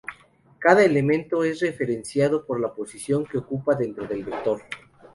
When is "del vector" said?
4.07-4.63